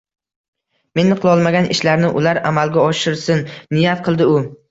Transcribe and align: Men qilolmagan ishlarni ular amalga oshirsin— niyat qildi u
Men 0.99 1.11
qilolmagan 1.25 1.67
ishlarni 1.75 2.09
ular 2.21 2.41
amalga 2.51 2.87
oshirsin— 2.93 3.43
niyat 3.77 4.05
qildi 4.09 4.31
u 4.35 4.41